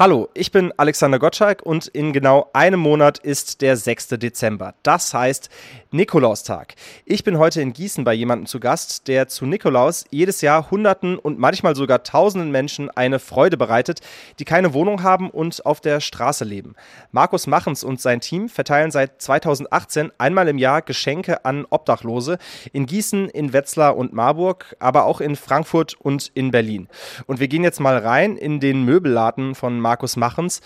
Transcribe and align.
Hallo, 0.00 0.28
ich 0.32 0.52
bin 0.52 0.72
Alexander 0.76 1.18
Gottschalk 1.18 1.60
und 1.62 1.88
in 1.88 2.12
genau 2.12 2.48
einem 2.52 2.78
Monat 2.78 3.18
ist 3.18 3.62
der 3.62 3.76
6. 3.76 4.10
Dezember. 4.10 4.74
Das 4.84 5.12
heißt 5.12 5.50
Nikolaustag. 5.90 6.76
Ich 7.04 7.24
bin 7.24 7.36
heute 7.36 7.60
in 7.60 7.72
Gießen 7.72 8.04
bei 8.04 8.14
jemandem 8.14 8.46
zu 8.46 8.60
Gast, 8.60 9.08
der 9.08 9.26
zu 9.26 9.44
Nikolaus 9.44 10.04
jedes 10.10 10.40
Jahr 10.40 10.70
Hunderten 10.70 11.18
und 11.18 11.40
manchmal 11.40 11.74
sogar 11.74 12.04
Tausenden 12.04 12.52
Menschen 12.52 12.90
eine 12.90 13.18
Freude 13.18 13.56
bereitet, 13.56 14.00
die 14.38 14.44
keine 14.44 14.72
Wohnung 14.72 15.02
haben 15.02 15.30
und 15.30 15.66
auf 15.66 15.80
der 15.80 15.98
Straße 15.98 16.44
leben. 16.44 16.76
Markus 17.10 17.48
Machens 17.48 17.82
und 17.82 18.00
sein 18.00 18.20
Team 18.20 18.48
verteilen 18.48 18.92
seit 18.92 19.20
2018 19.20 20.12
einmal 20.16 20.46
im 20.46 20.58
Jahr 20.58 20.80
Geschenke 20.80 21.44
an 21.44 21.66
Obdachlose 21.70 22.38
in 22.72 22.86
Gießen, 22.86 23.30
in 23.30 23.52
Wetzlar 23.52 23.96
und 23.96 24.12
Marburg, 24.12 24.76
aber 24.78 25.06
auch 25.06 25.20
in 25.20 25.34
Frankfurt 25.34 25.96
und 25.98 26.30
in 26.34 26.52
Berlin. 26.52 26.86
Und 27.26 27.40
wir 27.40 27.48
gehen 27.48 27.64
jetzt 27.64 27.80
mal 27.80 27.98
rein 27.98 28.36
in 28.36 28.60
den 28.60 28.84
Möbelladen 28.84 29.56
von 29.56 29.80
Markus 29.80 29.87
Machens 30.16 30.60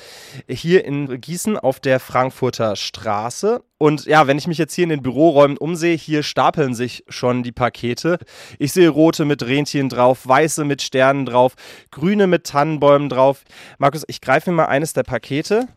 hier 0.48 0.84
in 0.84 1.21
Gießen 1.21 1.58
auf 1.58 1.80
der 1.80 2.00
Frankfurter 2.00 2.76
Straße. 2.76 3.63
Und 3.79 4.04
ja, 4.04 4.26
wenn 4.26 4.39
ich 4.39 4.46
mich 4.46 4.58
jetzt 4.58 4.75
hier 4.75 4.85
in 4.85 4.90
den 4.90 5.03
Büroräumen 5.03 5.57
umsehe, 5.57 5.96
hier 5.96 6.22
stapeln 6.22 6.75
sich 6.75 7.04
schon 7.08 7.43
die 7.43 7.53
Pakete. 7.53 8.18
Ich 8.58 8.72
sehe 8.72 8.89
rote 8.89 9.25
mit 9.25 9.43
Rentieren 9.44 9.89
drauf, 9.89 10.27
weiße 10.27 10.64
mit 10.64 10.82
Sternen 10.82 11.27
drauf, 11.27 11.54
grüne 11.90 12.27
mit 12.27 12.44
Tannenbäumen 12.44 13.08
drauf. 13.08 13.44
Markus, 13.79 14.04
ich 14.07 14.21
greife 14.21 14.50
mir 14.50 14.57
mal 14.57 14.66
eines 14.66 14.93
der 14.93 15.03
Pakete 15.03 15.68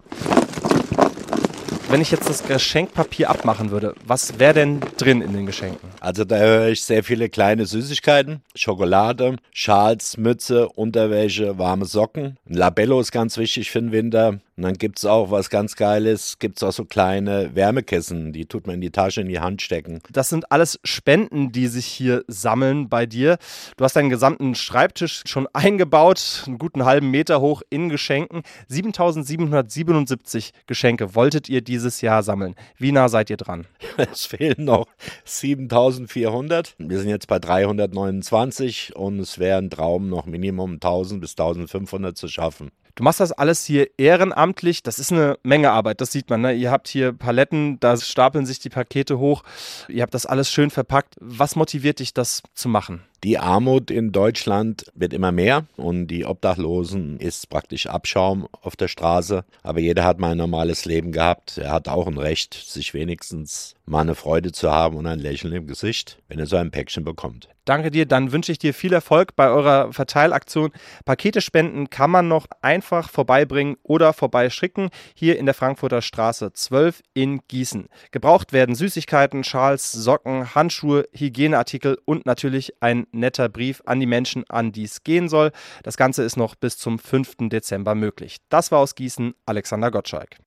wenn 1.90 2.02
ich 2.02 2.12
jetzt 2.12 2.30
das 2.30 2.44
Geschenkpapier 2.44 3.30
abmachen 3.30 3.72
würde, 3.72 3.96
was 4.06 4.40
wäre 4.40 4.54
denn 4.54 4.80
drin 4.98 5.22
in 5.22 5.34
den 5.34 5.46
Geschenken? 5.46 5.90
Also 6.00 6.26
da 6.26 6.38
höre 6.38 6.70
ich 6.70 6.82
sehr 6.82 7.04
viele 7.04 7.30
kleine 7.30 7.66
Süßigkeiten, 7.66 8.42
Schokolade, 8.56 9.36
Schals, 9.52 10.18
Mütze, 10.18 10.70
Unterwäsche, 10.70 11.58
warme 11.58 11.86
Socken. 11.86 12.38
Ein 12.50 12.56
Labello 12.56 13.00
ist 13.00 13.12
ganz 13.12 13.38
wichtig 13.38 13.72
für 13.72 13.82
den 13.82 13.92
Winter. 13.92 14.40
Und 14.58 14.64
dann 14.64 14.76
gibt 14.76 15.00
es 15.00 15.06
auch 15.06 15.32
was 15.32 15.50
ganz 15.50 15.76
Geiles, 15.76 16.40
gibt 16.40 16.58
es 16.58 16.64
auch 16.64 16.72
so 16.72 16.86
kleine 16.86 17.54
Wärmekissen, 17.56 18.32
die 18.32 18.46
tut 18.46 18.68
man 18.68 18.76
in 18.76 18.82
die 18.82 18.90
Tasche, 18.90 19.20
in 19.20 19.28
die 19.28 19.42
Hand 19.42 19.62
stecken. 19.62 20.00
Das 20.14 20.30
sind 20.30 20.50
alles 20.50 20.80
Spenden, 20.86 21.52
die 21.52 21.68
sich 21.68 21.86
hier 21.86 22.24
sammeln 22.30 22.88
bei 22.88 23.06
dir. 23.06 23.38
Du 23.76 23.84
hast 23.84 23.98
deinen 23.98 24.10
gesamten 24.10 24.56
Schreibtisch 24.56 25.24
schon 25.26 25.48
eingebaut, 25.52 26.44
einen 26.48 26.58
guten 26.58 26.86
halben 26.86 27.12
Meter 27.12 27.42
hoch 27.42 27.64
in 27.70 27.90
Geschenken. 27.90 28.44
7777 28.70 30.52
Geschenke 30.68 31.16
wolltet 31.16 31.50
ihr 31.50 31.60
dieses 31.60 32.00
Jahr 32.00 32.24
sammeln. 32.24 32.56
Wie 32.78 32.94
nah 32.94 33.10
seid 33.10 33.30
ihr 33.30 33.38
dran? 33.38 33.68
Es 33.98 34.26
fehlen 34.26 34.66
noch 34.66 34.88
7400. 35.26 36.76
Wir 36.78 37.00
sind 37.00 37.10
jetzt 37.10 37.28
bei 37.28 37.40
329 37.40 38.96
und 38.96 39.20
es 39.20 39.40
wäre 39.40 39.58
ein 39.58 39.70
Traum, 39.70 40.10
noch 40.10 40.26
Minimum 40.26 40.76
1000 40.76 41.20
bis 41.20 41.32
1500 41.32 42.18
zu 42.18 42.28
schaffen. 42.28 42.72
Du 42.96 43.04
machst 43.04 43.20
das 43.20 43.34
alles 43.34 43.66
hier 43.66 43.90
ehrenamtlich. 43.98 44.82
Das 44.82 45.00
ist 45.00 45.12
eine 45.12 45.38
Menge 45.44 45.72
Arbeit, 45.72 46.00
das 46.00 46.12
sieht 46.12 46.30
man. 46.30 46.42
Ne? 46.42 46.54
Ihr 46.54 46.72
habt 46.72 46.88
hier 46.88 47.12
Paletten, 47.12 47.78
da 47.82 47.98
stapeln 47.98 48.46
sich 48.46 48.60
die 48.60 48.70
Pakete 48.70 49.20
hoch. 49.20 49.44
Ihr 49.90 50.02
habt 50.02 50.14
das 50.14 50.26
alles 50.26 50.50
schön 50.50 50.70
verpackt. 50.70 51.16
Was 51.20 51.58
motiviert 51.58 52.00
dich, 52.00 52.14
das 52.14 52.42
zu 52.54 52.70
machen? 52.70 53.04
Die 53.24 53.38
Armut 53.38 53.90
in 53.90 54.12
Deutschland 54.12 54.86
wird 54.94 55.14
immer 55.14 55.32
mehr 55.32 55.66
und 55.78 56.08
die 56.08 56.26
Obdachlosen 56.26 57.20
ist 57.20 57.50
praktisch 57.50 57.88
Abschaum 57.88 58.48
auf 58.62 58.76
der 58.76 58.88
Straße. 58.88 59.46
Aber 59.64 59.80
jeder 59.80 60.04
hat 60.04 60.20
mal 60.20 60.32
ein 60.32 60.38
normales 60.38 60.86
Leben 60.86 61.12
gehabt. 61.12 61.58
Er 61.58 61.72
hat 61.72 61.88
auch 61.88 62.08
ein 62.08 62.18
Recht, 62.18 62.54
sich 62.54 62.94
wenigstens 62.94 63.76
mal 63.86 64.02
eine 64.02 64.16
Freude 64.16 64.52
zu 64.52 64.72
haben 64.72 64.98
und 64.98 65.08
ein 65.08 65.20
Lächeln 65.20 65.54
im 65.54 65.68
Gesicht, 65.68 66.20
wenn 66.28 66.40
er 66.40 66.46
so 66.46 66.56
ein 66.56 66.72
Päckchen 66.72 67.04
bekommt. 67.04 67.50
Danke 67.66 67.90
dir, 67.90 68.06
dann 68.06 68.32
wünsche 68.32 68.52
ich 68.52 68.60
dir 68.60 68.76
viel 68.76 68.94
Erfolg 68.94 69.36
bei 69.36 69.50
eurer 69.50 69.92
Verteilaktion. 69.92 70.72
Pakete 71.04 71.42
spenden 71.42 71.90
kann 71.90 72.12
man 72.12 72.28
noch 72.28 72.46
einfach 72.62 73.10
vorbeibringen 73.10 73.78
oder 73.82 74.14
vorbeischicken 74.14 74.90
hier 75.16 75.40
in 75.40 75.48
der 75.48 75.56
Frankfurter 75.56 76.04
Straße 76.04 76.54
12 76.54 77.02
in 77.16 77.40
Gießen. 77.48 77.88
Gebraucht 78.12 78.54
werden 78.54 78.76
Süßigkeiten, 78.76 79.44
Schals, 79.44 79.92
Socken, 79.92 80.54
Handschuhe, 80.54 81.06
Hygieneartikel 81.14 81.98
und 82.06 82.28
natürlich 82.28 82.74
netter 83.12 83.50
Brief 83.50 83.82
an 83.86 84.00
die 84.00 84.06
Menschen, 84.06 84.44
an 84.50 84.72
die 84.72 84.84
es 84.84 85.04
gehen 85.04 85.30
soll. 85.30 85.52
Das 85.84 85.98
Ganze 85.98 86.24
ist 86.24 86.38
noch 86.38 86.56
bis 86.56 86.78
zum 86.78 87.00
5. 87.00 87.50
Dezember 87.50 87.96
möglich. 87.96 88.38
Das 88.50 88.72
war 88.72 88.80
aus 88.80 88.96
Gießen, 88.96 89.34
Alexander 89.46 89.92
Gottschalk. 89.92 90.38